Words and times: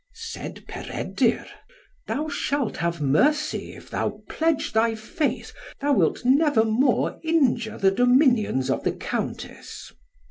Said 0.15 0.65
Peredur, 0.67 1.45
"Thou 2.07 2.27
shalt 2.27 2.77
have 2.77 3.01
mercy, 3.01 3.73
if 3.75 3.87
thou 3.91 4.23
pledge 4.29 4.73
thy 4.73 4.95
faith 4.95 5.53
thou 5.79 5.93
wilt 5.93 6.25
never 6.25 6.65
more 6.65 7.19
injure 7.21 7.77
the 7.77 7.91
dominions 7.91 8.71
of 8.71 8.83
the 8.83 8.93
Countess." 8.93 9.93